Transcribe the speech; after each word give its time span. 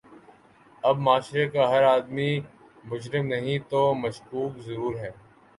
اب 0.83 0.95
معاشرے 0.99 1.45
کا 1.49 1.69
ہر 1.69 1.83
آدمی 1.85 2.31
مجرم 2.85 3.25
نہیں 3.27 3.59
تو 3.69 3.81
مشکوک 3.95 4.57
ضرور 4.65 4.95
ہے۔ 4.95 5.11